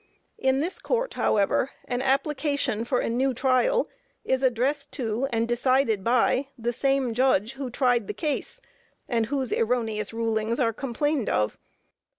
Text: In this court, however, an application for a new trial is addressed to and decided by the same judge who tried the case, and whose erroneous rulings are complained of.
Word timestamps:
In 0.39 0.61
this 0.61 0.79
court, 0.79 1.13
however, 1.13 1.69
an 1.85 2.01
application 2.01 2.85
for 2.85 3.01
a 3.01 3.07
new 3.07 3.35
trial 3.35 3.87
is 4.25 4.41
addressed 4.41 4.91
to 4.93 5.27
and 5.31 5.47
decided 5.47 6.03
by 6.03 6.47
the 6.57 6.73
same 6.73 7.13
judge 7.13 7.51
who 7.53 7.69
tried 7.69 8.07
the 8.07 8.13
case, 8.15 8.61
and 9.07 9.27
whose 9.27 9.53
erroneous 9.53 10.11
rulings 10.11 10.59
are 10.59 10.73
complained 10.73 11.29
of. 11.29 11.55